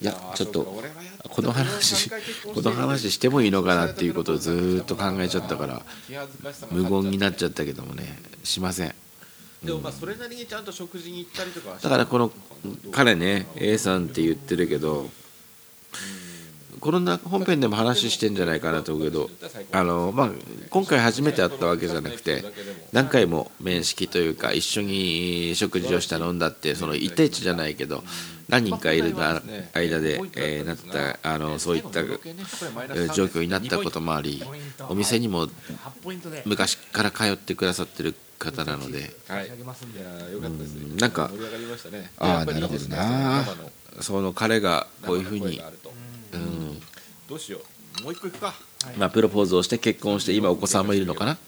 [0.00, 0.82] いやちょっと
[1.30, 5.82] この話この話してもいいのかなっていうことをずーっと考えちゃったから
[6.70, 8.94] 無言になっちゃっったけどもねしません。
[9.62, 12.30] でもまあそれなりにちゃんと食事に行ったりとかだからこの
[12.92, 15.08] 彼ね A さんって言ってるけど
[16.80, 19.30] このな本編でも話してんじゃないかなと思うけど
[19.72, 20.30] あの、まあ、
[20.68, 22.44] 今回初めて会ったわけじゃなくて
[22.92, 28.04] 何回も面識というか一緒に食事をした飲んだってその一対一じゃないけど
[28.48, 34.42] 何人かいる間で、えーなったあのそういったえー状況になったこともあり
[34.88, 35.50] お店にも8
[36.02, 36.42] ポイントで。
[36.44, 39.14] 昔から通ってくださってる方なので。
[39.28, 41.30] うんなんか
[42.18, 42.96] あーやっぱりいいですね。
[42.96, 43.62] なるほど
[43.96, 45.60] なその彼がこういうふうに
[46.32, 46.80] う、ん。
[47.28, 47.60] どうしよ
[48.00, 48.02] う。
[48.02, 48.54] もう一個いくか。
[48.98, 51.38] まあ、プロポーズをして結婚して今お子さんもいるのかな？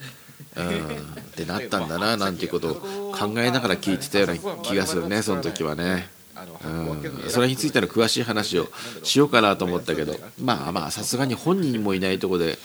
[0.55, 0.67] うん。
[0.67, 2.75] ってなったんだななんていうことを
[3.13, 6.09] 考えながら聞いてたような気がするねその時はね。
[6.41, 7.29] あのうん。
[7.29, 8.67] それについての詳しい話を
[9.03, 12.57] しようかなと思ったけどまあまあさすがに本人もいないとこで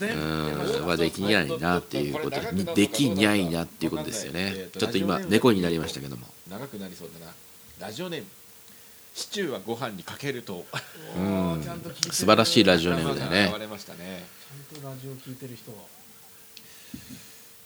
[0.00, 4.68] うんはできないなっていうことにできにゃいなっていうことですよね。
[4.78, 6.26] ちょっと今猫になりましたけども。
[6.48, 7.32] 長くなりそうだな。
[7.80, 8.26] ラジオネーム。
[9.14, 10.64] シチューはご飯にかけると。
[11.16, 11.62] うん。
[12.12, 14.24] 素晴らしいラジオネームだ現ねれましたね。
[14.72, 15.78] ちゃんとラジオ聞いてる人は。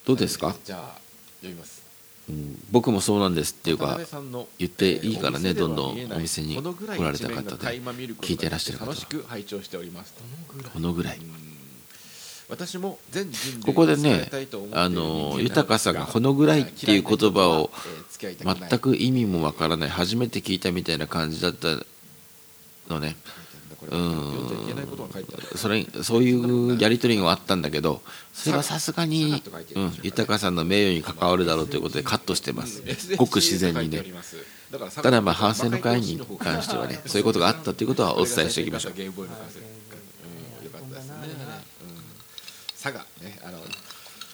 [0.04, 0.98] どうですか、じゃあ
[1.40, 1.81] 読みます
[2.28, 4.00] うん、僕もそうなんですっていう渡か
[4.58, 7.80] 言っていいからねえーどんどんお店に来られた方で。
[8.20, 11.18] 聞いてらっしゃる方このぐらい。
[11.18, 11.52] うん
[12.52, 13.30] 私も全
[13.64, 14.28] ここでね
[14.72, 17.70] あの豊さんがこのぐらいっていう言葉を
[18.20, 19.88] 全く意味もわからない。
[19.88, 21.68] 初めて聞いたみたいな感じだった
[22.92, 23.16] のね
[23.82, 25.58] これ読んじゃいけないことが書いてある。
[25.58, 29.42] それそういうやり取りがあったんだけどそれはさすがに
[29.74, 32.82] うん、豊さんの名誉に関わるだろうということでカットしてます。
[33.16, 34.04] ごく自然にね。
[35.02, 38.92] ただまあ反省の会に関してはねそういうことがあったということはお伝えしておきましょう。
[42.82, 43.58] 佐賀ねあの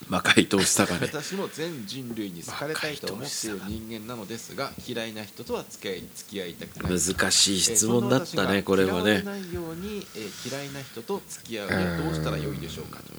[0.09, 6.99] 魔界投資佐賀ね私も全人類に好かれたいと思っている人間なのですが嫌いな人とは付き合い付き合いたくない。
[6.99, 9.23] 難しい質問だったねこれはね。
[9.23, 13.12] 嫌いように、えー嫌いな人と付き合うにはどうしたらよいでしょうかと。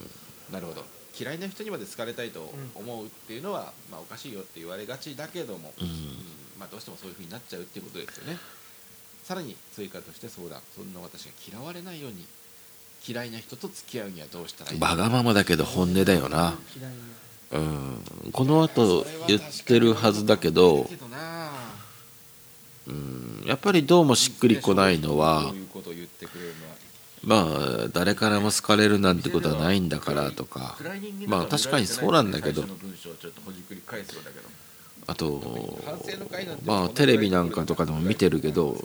[0.54, 0.84] なるほど。
[1.20, 5.88] 嫌いな人にまで好かれたいと思うっていうのは、まあ、おかしいよって言われがちだけども、うん。
[6.58, 8.38] まあ、どうしてもそういうふうになっちゃうっていうことですよね。
[9.24, 10.62] さらに追加として相談。
[10.74, 12.26] そんな私が嫌われないように
[13.08, 16.56] 嫌いな人と付き合うにはどうしたらいいわがままだけど本音だよな。
[17.52, 20.88] うんこの後言ってるはずだけど
[22.88, 25.52] うんやっぱりどうもしっくりこないのは
[27.24, 30.78] まあ誰からも好かれるなんてことはないんだからとか
[31.26, 32.64] まあ確かにそうなんだけど
[35.08, 35.80] あと
[36.66, 38.78] まあテレビなんかとかでも見てるけど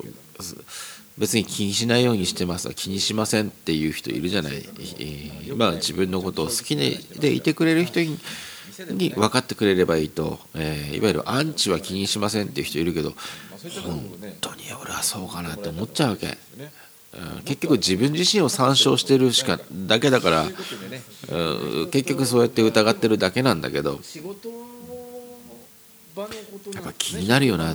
[1.17, 2.73] 別に気にしないようにしてます。
[2.75, 8.19] 気にしませんっていう人いるじゃない、えーまあ自分のことを好きでいてくれる人に
[8.91, 13.13] に分かってくれればいいと、えーいわゆるアンチは気にしませんっていう人いるけど
[13.83, 14.05] 本
[14.41, 16.35] 当に俺はそうかなって思っちゃうわけ、うん
[17.45, 20.47] 結局自分自身を参照してるしかだけだから
[21.29, 24.01] うん結局そうやって疑ってるだけなんだけど。
[24.03, 24.49] 仕事
[26.17, 27.75] やっぱ気になるよな。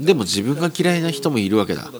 [0.00, 1.90] でも自分が嫌いな人もいるわけだ。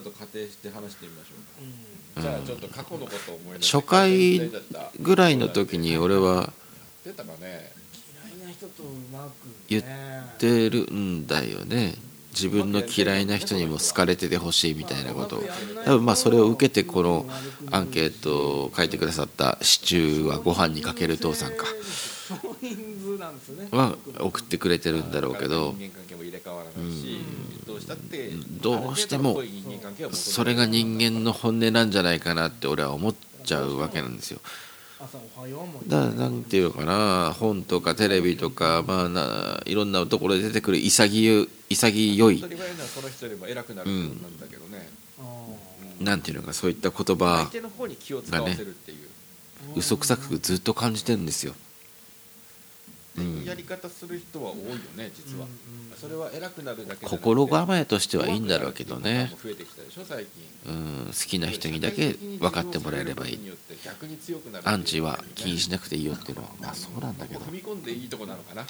[3.60, 4.50] 初回
[5.00, 6.52] ぐらいの時に俺は
[9.68, 9.84] 言っ
[10.38, 11.94] てるんだよね。
[12.32, 15.36] 自分の嫌いな人にも好かれててほしいみたいなこと。
[15.36, 15.44] を
[15.84, 17.26] 多分まあそれを受けてこの
[17.70, 21.66] アンケートを書いてくださったシチューはご飯にかける父さんか
[23.24, 23.68] 少人数なんですよね。
[23.72, 25.74] は送ってくれてるんだろうけど。
[25.78, 27.18] 人間関係も入れ替わらないし、
[27.66, 28.30] どうしたって
[28.62, 29.40] どうしても
[30.12, 34.40] それが人間の本音なんじゃないかなって俺は思っちゃうわけなんですよ。
[35.00, 35.16] だか
[35.88, 37.34] らなんていうのかな。
[37.38, 42.42] 本とかテレビとかまあないろんなところで出てくる潔い潔い
[43.84, 44.20] うん。
[46.00, 51.54] なんていうのかそういった言相葉手の方に気を使わせるっていう、ー嘘くさくずっと感じてるんですよ
[53.20, 55.46] いうやり方する人は多いよね実は、
[55.96, 59.32] それは偉くなるだけ心構えとしてはいいんだろうけどね。
[59.42, 63.40] 増えてきたでしょ最近うん好きな人にだけ分かってもらえればいい。
[63.84, 64.68] 逆に強くなる。
[64.68, 66.50] アンチは気にしなくていいよっていうのは。
[66.60, 67.40] まあそうなんだけど。
[67.40, 68.66] 踏み込んでいいとこなのかな。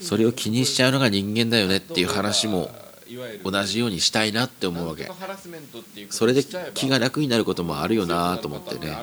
[0.00, 2.70] それを気にしちゃうのが人間だよねっていう話も
[3.44, 5.10] 同じようにしたいなって思うわけ。
[6.10, 6.44] それで
[6.74, 8.96] 気が楽になることもあるよなと思ってね。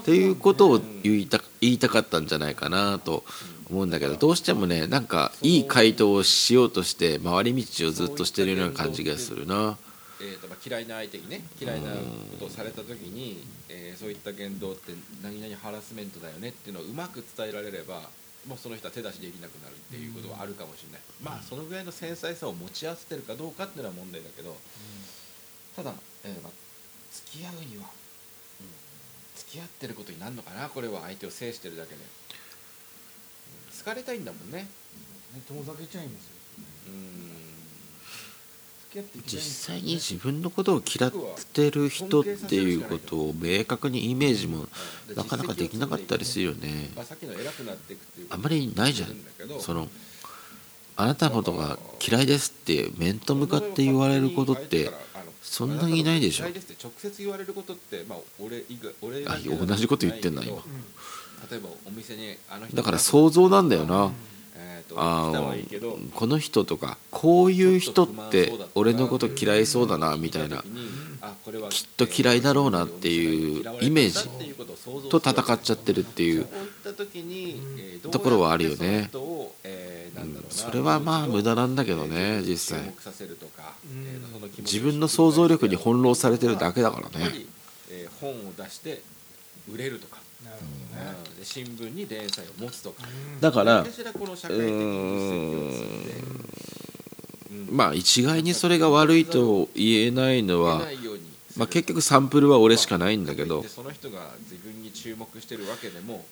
[0.00, 3.24] っていうことを言いた言いたかったんじゃないかなと
[3.70, 9.78] 思うんだけどどうしてもねなんかいい回答をしようとして回り道をずっとしてるような感じがするな。
[10.20, 11.96] えーとまあ、嫌いな相手にね嫌いなこ
[12.38, 18.02] とをされた時に、えーそういった言動って何々ハラスメントだよねっていうのをうまく伝えられれば
[18.46, 24.56] もうその人は手出しできなくなるっていうことはあるかもしれない、まあそのぐらいの繊細さを持ち合わせてるかどうかっていうのは問題だけど、
[25.76, 26.52] ただ、えーまあ、
[27.12, 27.88] 付き合うには、
[28.60, 28.66] うん
[29.34, 33.78] 付き合ってることになるのかなこれは相手を制してるだけで、うん。
[33.78, 34.62] 好かれたいんだもんね。
[34.62, 34.68] ね
[35.48, 36.30] 遠ざけちゃいますよ。
[36.88, 37.22] うん
[38.81, 38.81] 付き合っていきたいん
[39.26, 41.12] 実際に自分のことを嫌っ
[41.52, 44.66] てる人っていうことを明確にイメージも
[45.16, 46.90] なかなかできなかったりするよね。
[46.94, 47.02] ま
[48.30, 49.60] あ、んまりないじゃん。
[49.60, 49.88] その
[50.96, 54.90] あなたのことが嫌いですって面と向かって言われることって
[55.40, 56.44] そんなにないでしょ。
[56.44, 58.48] 嫌いですって直接言われることって、まあ、同
[59.76, 60.62] じこと言ってんな今
[62.74, 64.12] だから想像なんだよな
[64.96, 65.32] あ
[66.14, 70.62] この人とかこういう人って俺のこと嫌いそうだなみたいな。
[71.70, 74.28] きっと嫌いだろうなっていうイメージ
[75.08, 76.46] と戦っちゃってるっていう。
[78.10, 79.10] ところはあるよね。
[80.50, 82.92] それはまあ無駄なんだけどね実際。
[84.58, 87.30] 自分の想像力に翻弄されてるだけだからね。
[88.20, 89.02] 本を出して
[89.72, 93.02] 売れるとか、うんで新聞に連載を持つとか
[93.40, 93.84] だから
[97.70, 100.82] まあ一概にそれが悪いと言えないのは
[101.56, 103.62] まあ結局サンプルは俺しかないんだけど。
[103.62, 106.24] でその人が自分に注目してるわけでも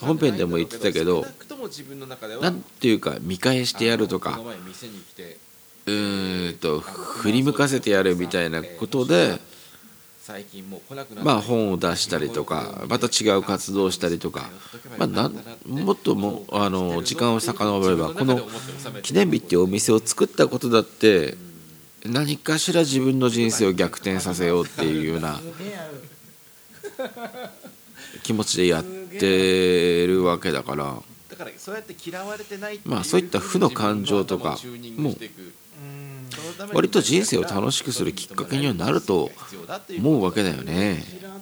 [0.00, 5.38] 本編でも言ってたけど少なくとも自分の中ではなんていうか見返してやるとかあのこの前店に来て
[5.86, 9.40] うーんと振り向かせてやるみたいなことで
[10.28, 14.50] 最近もう来なくなまあ本を出したりとかまた違う活動をしたりとか
[14.98, 15.32] まあなん
[15.64, 18.38] もっともあの時間を遡ればこの
[19.00, 21.38] 記念日っていうお店を作ったことだって
[22.04, 25.40] 何かしら自分の人生を逆転させようっていうような
[28.22, 31.02] 気持ちでやってるわけだから。
[31.30, 34.58] だからそうやって嫌われてないってまあそういった負の感情とか
[34.96, 35.16] もうん
[36.72, 39.30] 割と人生を楽しくするきっかけにはなると
[39.98, 41.04] 思うわけだよね。
[41.20, 41.32] 嫌っ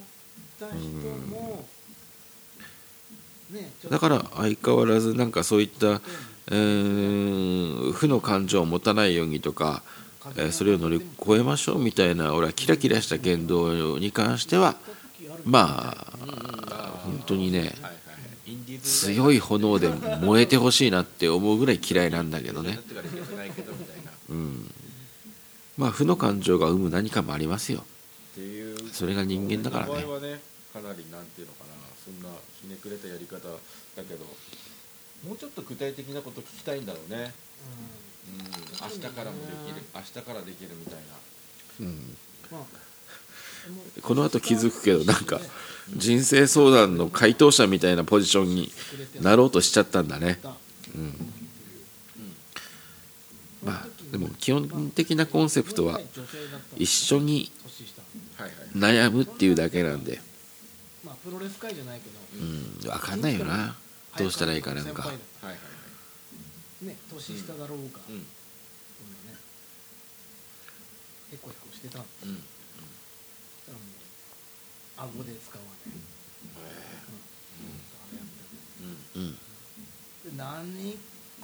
[0.59, 0.89] た人
[1.29, 1.65] も
[3.51, 9.83] ねちょっとだから相変わらずなんかそういったうーん負の感情を持たないようにとか
[10.35, 14.75] えーそれを乗り越えましょうみたいな俺はキラキラした言動に関しては
[15.45, 16.17] まあ
[17.05, 17.73] 本当にね
[18.83, 22.79] 強い炎で燃えてほしいなって思うぐらい嫌いなんだけどね。
[22.91, 23.96] うん
[25.77, 27.83] まあ負の感情が生む何かもありますよ。
[28.31, 28.77] っていう。
[28.91, 29.93] それが人間だからね。
[29.93, 30.39] 場合はね
[30.73, 31.77] かなりなんていうのかな。
[32.03, 32.29] そんな
[32.61, 34.25] ひねくれたやり方だけど。
[35.25, 37.33] もうちょっと具体的なこと聞きたいんだろうね、
[38.29, 38.45] うん、
[38.81, 39.83] 明日からもできる。
[39.95, 41.01] 明日からできるみたいな。
[41.79, 42.15] うん。
[42.51, 42.61] まあ
[44.01, 45.41] この後気づくけどなんか
[45.93, 48.71] 人生相談の回答者みたいなポジションに
[49.19, 50.39] なろうとしちゃったんだね。
[50.95, 51.33] うん。
[53.65, 55.99] まあでも基本的なコンセプトは
[56.77, 57.51] 一緒に
[58.75, 60.19] 悩むっていうだけなんで。
[61.05, 63.75] まあプロレス界じゃないけどうん分かんないよな。
[64.17, 65.03] どうしたらいいかなんか。
[65.03, 65.11] はい
[65.45, 65.67] はい
[66.81, 68.21] ね年下だろうが、うん。
[68.21, 69.37] そんなね
[71.73, 72.33] してたんですうん。
[72.33, 72.37] う
[74.97, 76.01] 顎で使わない、う
[78.81, 79.21] ん。
[79.21, 79.23] うん。
[79.23, 79.33] うん。
[79.33, 79.39] で
[80.37, 80.97] 何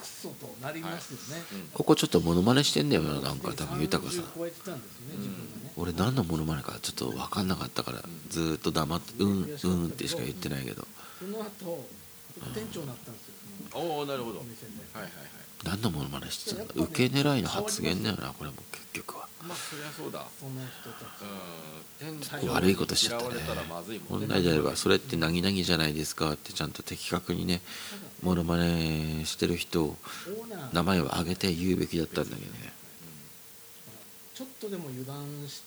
[0.04, 1.68] クソとなりますよね、うん。
[1.74, 4.24] ここちょっとモノマネしてんだよななんか多分豊さん。
[4.26, 5.72] 30超えてたんですよね、自分がね。
[5.78, 9.60] 俺何のモノマネかちょっと分かんなかったからずーっと黙って「うん。
[9.64, 10.86] うん」ってしか言ってないけど。
[11.20, 11.88] その後
[12.54, 13.34] 店長になったんですよ。
[13.74, 14.40] おおなるほど。
[14.40, 14.48] はい
[14.94, 15.12] はいはい。
[15.64, 19.13] 何のモノマネしてたんだ受け狙いの発言だよなこれも結局。
[19.13, 19.13] は
[19.48, 20.26] まあそりゃそうだ。
[20.40, 21.06] その人た
[22.40, 22.46] ち。
[22.46, 22.50] うん。
[22.54, 23.36] 悪いことしちゃったね。
[23.36, 24.28] 嫌われたらまずいもんね。
[24.28, 27.62] 本来であればそれってなぎなぎじゃないですかってちゃんと的確にね
[28.22, 29.98] モノマネしてる人を
[30.72, 32.74] 名前を挙げて言うべきだったんだけどね。
[34.34, 35.62] ちょっとでも油断し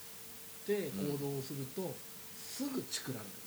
[0.65, 1.95] て行動すると、
[2.35, 3.25] すぐチクられる。
[3.25, 3.46] ね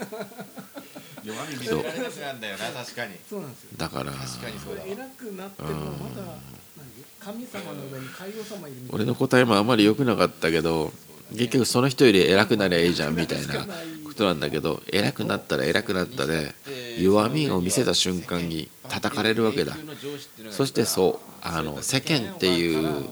[1.24, 3.14] 弱み見せられなくなんだよな確かに。
[3.28, 3.68] そうなんですよ。
[3.76, 4.12] だから。
[4.12, 4.86] 確かにそうだわ。
[4.88, 6.22] 偉くなってもまだ
[6.76, 10.92] 何神様の上に海王様いるみたいな俺の答えもあんまり良くなかったけど
[11.32, 13.66] 結局その人より偉くなりゃいいじゃんみたいな
[14.04, 16.54] ことなんだけど偉くなったら偉くなったで
[16.98, 19.76] 弱みを見せた瞬間に叩かれるわけだ。
[20.50, 23.10] そしてそうあの世間っていう神様で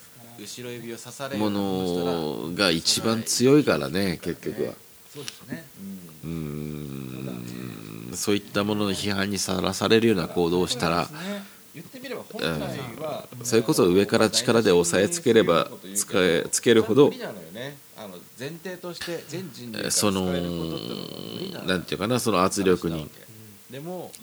[0.00, 4.72] すから後ろ指を刺されものが一番強いからね結局は。
[5.12, 5.64] そうですね。
[5.78, 8.12] うーん。
[8.14, 11.08] そういったものの批判にさらされるような行動をしたら
[13.42, 17.10] それこそ上から力で押さえつければつかえつけるほど
[19.90, 20.26] その
[21.66, 23.08] なんていうかなその圧力に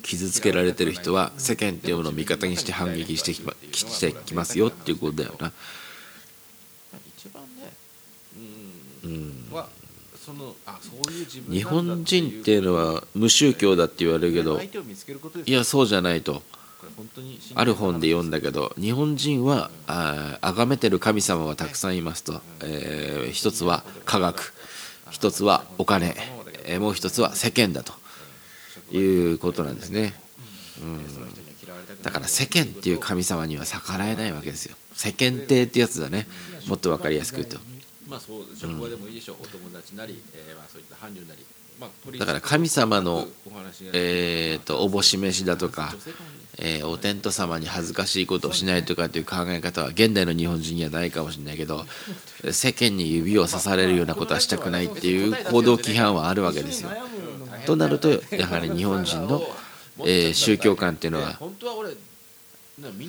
[0.04, 5.52] 傷つけられてる人は世間っていうものを味方にして反撃してきましてきますよっていうことだよな。
[7.18, 7.74] 一番ね
[9.04, 9.52] ううんん。
[9.52, 9.68] は
[10.30, 14.60] そのあそういう自分日本人っていうのは無宗教だって言われるけど
[15.44, 16.44] いやそうじゃないと。
[17.56, 24.54] ある本で読んだけど日本人はあー崇めてる神様はたくさんいますと、えー一つは科学
[25.10, 26.16] 一つはお金、
[26.66, 27.94] えーもう一つは世間だと。
[28.92, 30.16] いうことなんですね、
[30.82, 34.76] うん、だから世間っていう神様には逆らえないわけですよ。
[34.94, 36.28] 世間体ってやつだね。
[36.68, 37.60] もっと分かりやすく言うと
[38.10, 41.46] まあそう職場でもいいでしょう、お友達なり、えーまあそういった伴侶なり、
[41.80, 45.94] まあ、だから神様のお話がえー、とおぼし飯だとか
[46.58, 51.86] えーお天道様に恥ずかしいことをしないとかっていう考え方は現代の日本人にはないかもしれないけど
[52.52, 56.90] 世間に指を刺されるようなことはしたくないっていう行動規範はあるわけですよ。
[57.66, 59.44] となるとやはり日本人の、
[60.00, 61.40] えー宗教観っていうのは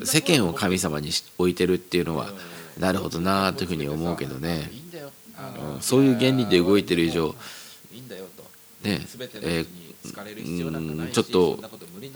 [0.04, 2.32] 世間を神様にし置いてるっていうのは
[2.78, 4.70] なるほどなというふうに思うけどね
[5.74, 5.80] うん。
[5.80, 7.34] そういう原理で動いてる以上
[7.92, 8.42] いいんだよと。
[8.88, 9.00] ね
[9.42, 9.64] え
[11.12, 11.58] ちょっと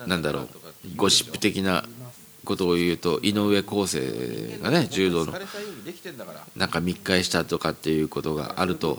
[0.06, 0.48] なんだろう
[0.96, 1.84] ゴシップ的な
[2.44, 5.34] ことを言うと井上康生がね柔道の
[6.56, 8.98] なんか密会したとかっていうことがあると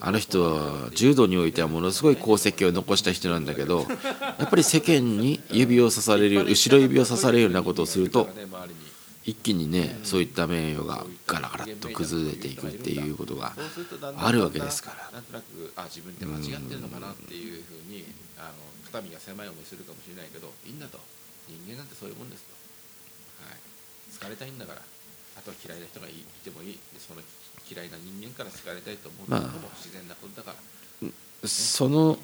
[0.00, 3.86] あの人は柔道においてはものすごい功績を残した人なんだけど
[4.38, 8.28] やっぱり世間に指を刺される後ろ指を刺されるようなことをすると
[9.26, 13.52] 一気にねそういった名誉がガラガラッと崩れていくっていうことが
[14.18, 15.10] あるわけですから。
[15.10, 18.06] なんとなくあ自分って間違ってるのかなっていうふうに
[18.38, 18.54] あの
[18.86, 20.98] 肩身が狭い思いするかもしれないけどいいんだと。
[21.48, 22.54] 人間なんてそういうもんですと、
[23.46, 23.58] はい、
[24.14, 24.82] 好かれたいんだから。
[25.36, 26.78] あとは嫌いな人がいいてもいい。
[26.94, 27.20] でその
[27.68, 30.54] 嫌いな人間から好かれたいと思うのも自然なことだか
[31.02, 31.08] ら、
[31.48, 32.16] その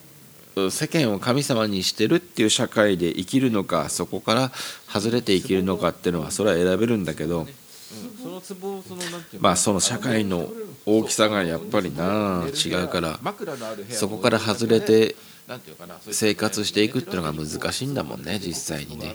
[0.70, 4.50] 世間を神様にしてるっていう社会で生きるのかそこから
[4.88, 9.42] 外れて生きるのかっていうのはそれは選べるんだけどうん、そのツボをそのなんていうの？
[9.42, 10.48] まあその社会の
[10.86, 15.14] 大きさがやっぱりな違うから枕のある部屋そこから外れて
[15.46, 19.14] なんていうかなそういう生活していくっていうのが難しいんだもんね実際にね。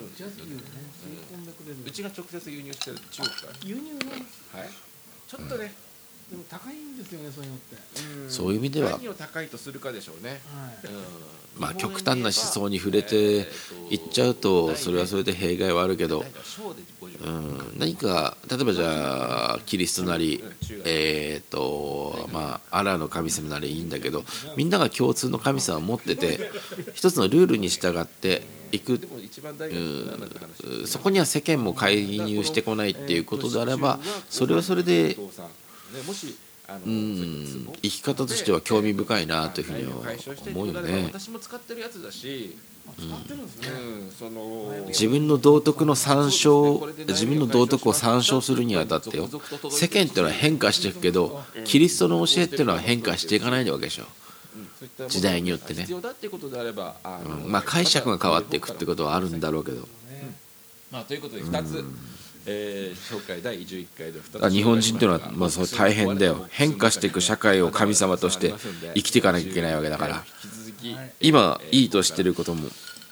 [1.86, 4.70] うちが直接輸入してる中国から輸入なんですはい。
[5.28, 5.74] ちょっとね、
[6.30, 7.76] でも高いんですよねそういうのって。
[8.24, 8.30] うん。
[8.30, 8.92] そういう意味では。
[8.92, 10.94] 何を高いとするかでしょうね、はい。
[10.94, 11.04] うん。
[11.60, 13.48] まあ極端な思想に触れて
[13.90, 16.24] いっちゃうとそれはそれで弊害はあるけど。
[17.24, 20.44] うん、何か例えばじゃあキリストなり
[20.86, 24.24] えっ、とまあアラーの神様なりいいんだけど
[24.56, 26.52] みんなが共通の神様を持ってて
[26.94, 29.00] 一つのルールに従っていく。
[29.00, 34.00] でも一番大事なのは何て話そこには世間も介入してこないっていうことであれば
[34.30, 35.18] それはそれで
[35.94, 36.36] ねもし
[36.68, 37.70] あのうん。
[37.82, 40.00] 生き方としては興味深いなというふうには
[40.48, 41.04] 思うよね。
[41.06, 42.58] 私も使ってるやつだし、
[42.96, 49.30] 使ってるんですね、うん、その自分の道徳の参照自分の道徳を参照するにあたってよ。
[49.70, 54.06] 世間っていうのは変化していくけどキリストの教えっていうのは変化していかないわけでしょ。
[55.08, 55.82] 時代によってね。
[55.82, 57.52] 必要だっていうことであればあのうん。
[57.52, 59.88] まあ解釈が変わっていくってことはあるんだろうけど。
[60.92, 61.84] まあということで2つ、
[62.48, 66.46] えー紹介第11回で2つあ日本人っていうのはまあそう大変だよ。
[66.50, 68.54] 変化していく社会を神様として
[68.96, 70.24] 生きていかなきゃいけないわけだから。
[71.20, 72.70] 今いいとしてることも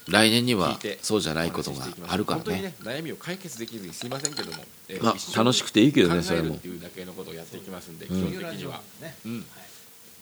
[0.07, 6.47] 来年にはそうじゃないことがあるから本当にねね悩みを解決できずにすいませんけども、えーまあ楽しくていいけどね考それも。
[6.47, 9.45] えるっていうだけのことをやっていきますんで、うん基本的には、ねうん。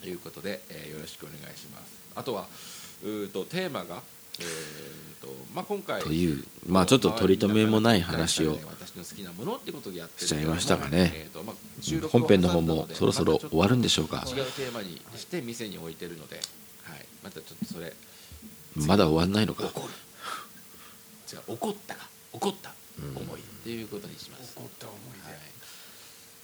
[0.02, 1.84] ということで、えーよろしくお願いします。
[2.16, 2.48] あとは
[3.04, 4.02] うーとテーマが、
[4.40, 11.30] えーとまあ、今回というまあちょっと取り留めもない話を私の好きなものってことでやってるしちゃいましたがね。
[12.12, 14.26] 本編の方もそろそろ終わるんでしょうか。
[14.28, 16.38] 違うテーマにして店に置いてるので、
[16.84, 17.94] はい、またちょっとそれ。
[18.76, 19.66] まだ終わんないのか。
[19.66, 19.94] 怒る。
[21.32, 22.08] 違う怒ったか。
[22.34, 22.74] 怒った
[23.16, 25.40] 思いっていうことにします、怒った思いはい、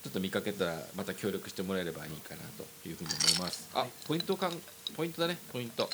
[0.04, 3.68] ちょっと見かけたらまた協力してもらえればいいかなというふうに思います。
[3.74, 4.52] あポイントかん
[4.96, 5.38] ポイントだね。
[5.52, 5.90] ポイント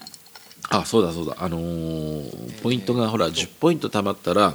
[0.71, 1.37] あそうだそうだ。
[1.39, 4.55] あのーポイントがほら10ポイント貯まったら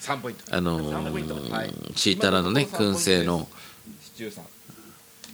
[0.00, 0.54] 3ポイント。
[0.54, 1.34] あの3ポイント。
[1.34, 1.70] はい。
[1.70, 3.48] ーチータラのね燻製の。
[4.02, 4.44] シチューさん。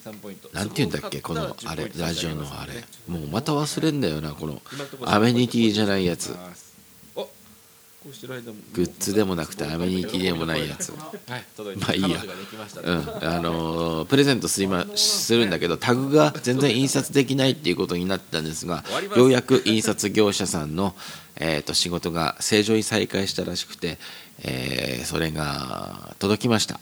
[0.09, 0.49] 3ポイント。
[0.53, 2.85] なんて言うんだっけこのあれラジオのあれ。
[3.09, 4.63] もうまた忘れんだよなこの
[5.05, 6.37] アメニティじゃないやつ
[8.73, 10.91] グッズでもなくてアメニティでもないやつ。
[10.93, 11.45] はい。
[11.55, 12.21] 届いてまあいいや。
[12.83, 13.29] うん。
[13.29, 18.83] あのープレゼントすりまするんだけどタグが全然印刷できないっていうことになったんですが
[19.17, 20.95] ようやく印刷業者さんの、
[21.37, 23.99] えー、と仕事が正常に再開したらしくて、
[24.43, 26.81] えーそれが届きました。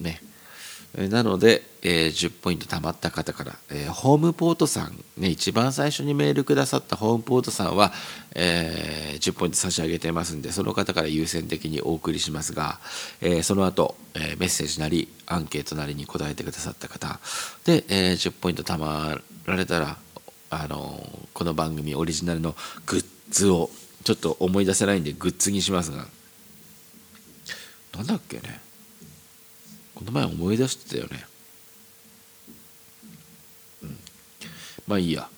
[0.00, 0.20] ね。
[0.20, 0.27] えー
[0.96, 7.92] なので、えー10ポイント貯まった方から、えーホームポートさん、ね、一番最初にメールくださったホームポートさんは、
[8.34, 12.80] えー10ポイント差し上げてますんでその方から優先的にお送りしますが、
[13.20, 17.20] えーその後、えメッセージなりアンケートなりに答えてくださった方。
[17.64, 19.98] で、えー10ポイント貯まられたら、
[20.50, 23.70] あのこの番組オリジナルのグッズを
[24.04, 26.06] ちょっと思い出せないんでグッズにしますが。
[27.94, 28.67] なんだっけね。
[29.98, 31.26] この前思い出してたよね。
[33.82, 33.98] うん。
[34.86, 35.28] まあいいや。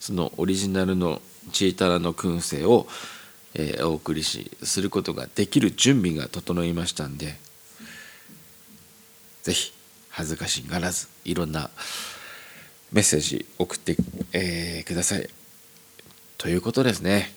[0.00, 1.22] そのオリジナルの
[1.52, 2.88] チータラの燻製を、
[3.54, 7.36] えーお送りしすることができる準備が整いましたんで
[9.42, 9.72] ぜひ
[10.10, 11.70] 恥ずかしがらずいろんな
[12.92, 13.96] メッセージ送って、
[14.32, 15.28] えーください。
[16.36, 17.32] ということですね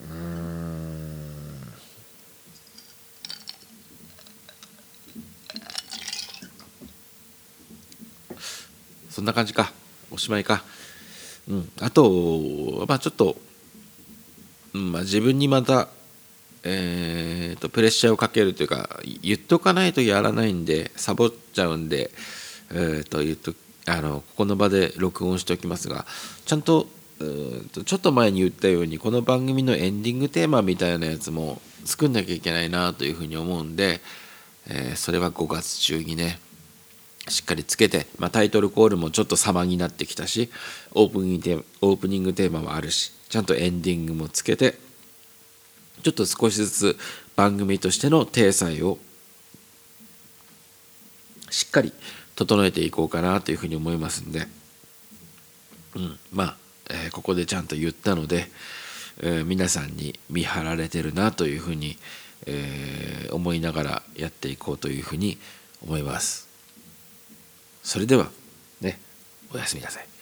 [0.00, 0.48] うーん
[9.18, 9.72] そんな感じか。
[10.12, 10.62] おしまいか。
[11.48, 11.68] うん。
[11.80, 13.36] あとまあちょっと、
[14.74, 15.88] うんまあ、自分にまた
[16.62, 22.12] えーとプレッシャーをかけるというか言っとかないとやらないんでサボっちゃうんで、
[22.70, 23.54] えー、と言っと
[23.88, 26.06] あのここの場で録音しておきますが
[26.46, 26.86] ちゃんと
[27.18, 34.00] うーんとちょっと前に言ったようにこの番組のエンディングテーマみたいなやつも作んなきゃいけないなというふうに思うんで、
[34.68, 36.38] えーそれは5月中にね
[37.30, 40.50] しっかりつけて、まあ、タイトルコールもちょっと様になってきたし
[40.94, 44.78] オープニングテーマオープニングテーマもあるしちゃんとエンディングもつけて
[46.02, 46.96] ちょっと少しずつ
[47.36, 48.98] 番組としての体裁を
[51.50, 51.92] しっかり
[52.36, 54.46] 整えていこうかなというふうに思いますんで、
[55.96, 56.56] うん、まあ、
[56.90, 58.46] えーここでちゃんと言ったので、
[59.20, 61.96] えー皆さんに見張られてるなというふうに、
[62.46, 65.38] えー思いながらやっていこうというふうに
[65.82, 66.47] 思います。
[67.88, 68.28] それでは
[68.82, 69.00] ね
[69.50, 70.17] おやすみなさい。